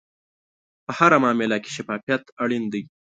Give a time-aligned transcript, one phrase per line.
[0.85, 2.83] په هره معامله کې شفافیت اړین دی.